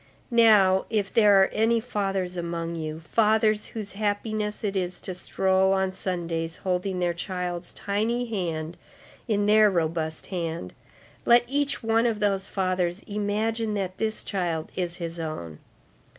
Now, 0.31 0.85
if 0.89 1.13
there 1.13 1.39
are 1.43 1.49
any 1.49 1.79
fathers 1.79 2.35
among 2.35 2.75
you, 2.75 2.99
fathers 2.99 3.67
whose 3.67 3.91
happiness 3.91 4.63
it 4.63 4.75
is 4.75 4.99
to 5.01 5.13
stroll 5.13 5.73
on 5.73 5.91
Sundays 5.91 6.57
holding 6.57 6.97
their 6.97 7.13
child's 7.13 7.71
tiny 7.71 8.25
hand 8.25 8.77
in 9.27 9.45
their 9.45 9.69
robust 9.69 10.25
hand, 10.33 10.73
let 11.23 11.43
each 11.45 11.83
one 11.83 12.07
of 12.07 12.19
those 12.19 12.47
fathers 12.47 13.01
imagine 13.05 13.75
that 13.75 13.99
this 13.99 14.23
child 14.23 14.71
is 14.75 14.95
his 14.95 15.19
own. 15.19 15.59